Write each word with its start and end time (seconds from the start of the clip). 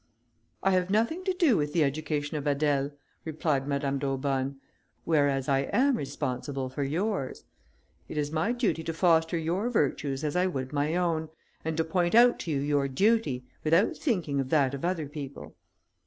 "I 0.63 0.71
have 0.71 0.89
nothing 0.89 1.23
to 1.25 1.33
do 1.33 1.57
with 1.57 1.73
the 1.73 1.83
education 1.83 2.35
of 2.35 2.45
Adèle," 2.45 2.91
replied 3.23 3.67
Madame 3.67 3.99
d'Aubonne, 3.99 4.59
"whereas 5.05 5.47
I 5.47 5.69
am 5.71 5.95
responsible 5.95 6.69
for 6.69 6.81
yours; 6.83 7.43
it 8.09 8.17
is 8.17 8.31
my 8.31 8.51
duty 8.51 8.83
to 8.85 8.93
foster 8.93 9.37
your 9.37 9.69
virtues 9.69 10.23
as 10.23 10.35
I 10.35 10.47
would 10.47 10.73
my 10.73 10.95
own, 10.95 11.29
and 11.63 11.77
to 11.77 11.83
point 11.83 12.15
out 12.15 12.39
to 12.39 12.51
you 12.51 12.61
your 12.61 12.87
duty, 12.87 13.45
without 13.63 13.95
thinking 13.95 14.39
of 14.39 14.49
that 14.49 14.73
of 14.73 14.83
other 14.83 15.07
people." 15.07 15.55